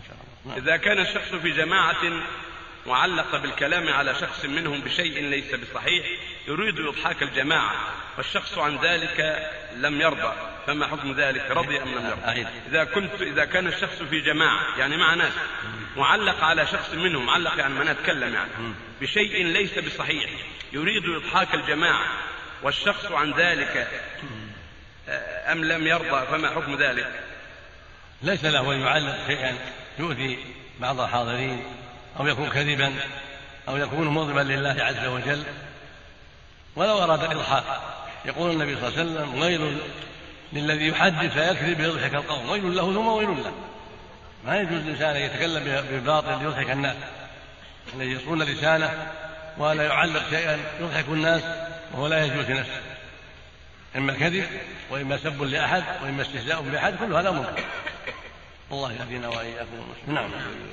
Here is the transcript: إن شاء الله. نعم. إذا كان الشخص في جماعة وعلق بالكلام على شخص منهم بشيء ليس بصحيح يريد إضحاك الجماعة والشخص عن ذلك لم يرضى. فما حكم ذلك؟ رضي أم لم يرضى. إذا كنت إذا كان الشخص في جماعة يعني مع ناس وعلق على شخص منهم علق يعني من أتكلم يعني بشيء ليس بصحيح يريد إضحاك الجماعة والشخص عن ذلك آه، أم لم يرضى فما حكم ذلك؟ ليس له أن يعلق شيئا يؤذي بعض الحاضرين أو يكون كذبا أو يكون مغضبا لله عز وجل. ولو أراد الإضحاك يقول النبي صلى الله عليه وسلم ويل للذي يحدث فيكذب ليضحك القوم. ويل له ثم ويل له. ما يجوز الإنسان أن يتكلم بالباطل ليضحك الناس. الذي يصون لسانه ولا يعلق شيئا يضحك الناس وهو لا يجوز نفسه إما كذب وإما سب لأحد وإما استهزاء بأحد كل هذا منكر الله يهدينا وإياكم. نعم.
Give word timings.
إن 0.00 0.06
شاء 0.08 0.16
الله. 0.16 0.56
نعم. 0.56 0.64
إذا 0.64 0.76
كان 0.76 0.98
الشخص 0.98 1.34
في 1.34 1.50
جماعة 1.50 2.22
وعلق 2.86 3.36
بالكلام 3.36 3.88
على 3.88 4.14
شخص 4.14 4.44
منهم 4.44 4.80
بشيء 4.80 5.22
ليس 5.24 5.54
بصحيح 5.54 6.06
يريد 6.48 6.80
إضحاك 6.80 7.22
الجماعة 7.22 7.74
والشخص 8.16 8.58
عن 8.58 8.76
ذلك 8.76 9.48
لم 9.76 10.00
يرضى. 10.00 10.32
فما 10.66 10.86
حكم 10.86 11.12
ذلك؟ 11.12 11.50
رضي 11.50 11.82
أم 11.82 11.88
لم 11.88 12.06
يرضى. 12.06 12.46
إذا 12.68 12.84
كنت 12.84 13.22
إذا 13.22 13.44
كان 13.44 13.66
الشخص 13.66 14.02
في 14.02 14.20
جماعة 14.20 14.78
يعني 14.78 14.96
مع 14.96 15.14
ناس 15.14 15.32
وعلق 15.96 16.44
على 16.44 16.66
شخص 16.66 16.94
منهم 16.94 17.30
علق 17.30 17.58
يعني 17.58 17.74
من 17.74 17.88
أتكلم 17.88 18.34
يعني 18.34 18.50
بشيء 19.00 19.46
ليس 19.46 19.78
بصحيح 19.78 20.30
يريد 20.72 21.08
إضحاك 21.08 21.54
الجماعة 21.54 22.06
والشخص 22.62 23.06
عن 23.06 23.32
ذلك 23.32 23.88
آه، 25.08 25.52
أم 25.52 25.64
لم 25.64 25.86
يرضى 25.86 26.26
فما 26.26 26.50
حكم 26.50 26.76
ذلك؟ 26.76 27.29
ليس 28.22 28.44
له 28.44 28.74
أن 28.74 28.80
يعلق 28.80 29.16
شيئا 29.26 29.56
يؤذي 29.98 30.38
بعض 30.80 31.00
الحاضرين 31.00 31.62
أو 32.20 32.26
يكون 32.26 32.50
كذبا 32.50 32.92
أو 33.68 33.76
يكون 33.76 34.08
مغضبا 34.08 34.40
لله 34.40 34.84
عز 34.84 35.06
وجل. 35.06 35.42
ولو 36.76 36.98
أراد 37.04 37.24
الإضحاك 37.24 37.64
يقول 38.24 38.50
النبي 38.50 38.76
صلى 38.76 38.88
الله 38.88 38.98
عليه 38.98 39.10
وسلم 39.10 39.42
ويل 39.42 39.78
للذي 40.52 40.88
يحدث 40.88 41.32
فيكذب 41.32 41.80
ليضحك 41.80 42.14
القوم. 42.14 42.48
ويل 42.50 42.76
له 42.76 42.94
ثم 42.94 43.06
ويل 43.06 43.28
له. 43.28 43.52
ما 44.44 44.60
يجوز 44.60 44.72
الإنسان 44.72 45.16
أن 45.16 45.22
يتكلم 45.22 45.64
بالباطل 45.90 46.38
ليضحك 46.42 46.70
الناس. 46.70 46.96
الذي 47.94 48.10
يصون 48.10 48.42
لسانه 48.42 49.12
ولا 49.58 49.82
يعلق 49.82 50.30
شيئا 50.30 50.58
يضحك 50.80 51.04
الناس 51.08 51.42
وهو 51.92 52.06
لا 52.06 52.24
يجوز 52.24 52.50
نفسه 52.50 52.80
إما 53.96 54.12
كذب 54.12 54.46
وإما 54.90 55.16
سب 55.16 55.42
لأحد 55.42 55.84
وإما 56.02 56.22
استهزاء 56.22 56.60
بأحد 56.62 56.96
كل 56.96 57.14
هذا 57.14 57.30
منكر 57.30 57.64
الله 58.72 58.92
يهدينا 58.92 59.28
وإياكم. 59.28 59.82
نعم. 60.06 60.30